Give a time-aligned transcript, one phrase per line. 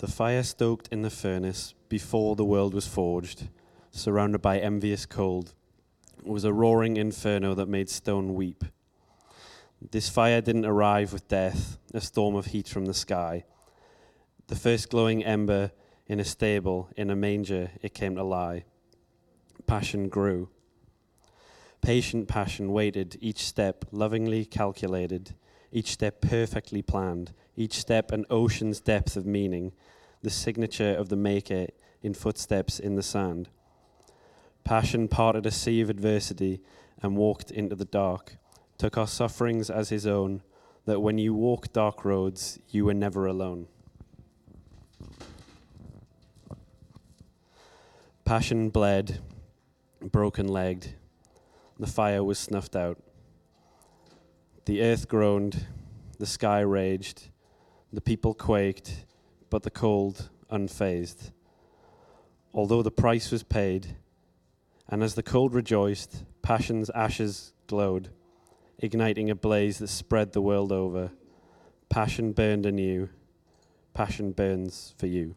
[0.00, 3.48] The fire stoked in the furnace before the world was forged,
[3.90, 5.52] surrounded by envious cold,
[6.22, 8.64] was a roaring inferno that made stone weep.
[9.90, 13.44] This fire didn't arrive with death, a storm of heat from the sky.
[14.46, 15.70] The first glowing ember
[16.06, 18.64] in a stable, in a manger, it came to lie.
[19.66, 20.48] Passion grew.
[21.82, 25.34] Patient passion waited, each step lovingly calculated,
[25.72, 29.72] each step perfectly planned, each step an ocean's depth of meaning,
[30.22, 31.66] the signature of the Maker
[32.02, 33.48] in footsteps in the sand.
[34.64, 36.60] Passion parted a sea of adversity
[37.02, 38.36] and walked into the dark,
[38.78, 40.42] took our sufferings as his own,
[40.86, 43.66] that when you walk dark roads, you were never alone.
[48.24, 49.18] Passion bled,
[50.00, 50.94] broken legged.
[51.78, 52.98] The fire was snuffed out.
[54.66, 55.66] The earth groaned,
[56.18, 57.30] the sky raged,
[57.92, 59.06] the people quaked,
[59.48, 61.32] but the cold unfazed.
[62.52, 63.96] Although the price was paid,
[64.88, 68.10] and as the cold rejoiced, passion's ashes glowed,
[68.78, 71.12] igniting a blaze that spread the world over.
[71.88, 73.08] Passion burned anew,
[73.94, 75.34] passion burns for you.